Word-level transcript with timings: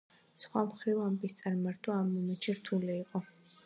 სხვა 0.43 0.63
მხრივ 0.69 1.03
ამბის 1.03 1.39
წარმართვა 1.43 2.01
ამ 2.01 2.13
მომენტში 2.17 2.61
რთული 2.65 2.95
იყო. 3.07 3.27